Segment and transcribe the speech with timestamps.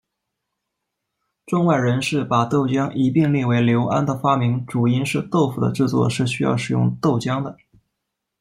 [1.45, 7.55] 中外人士把豆浆一拼列为刘安的发明主因是豆腐的制作是需要使用豆浆的。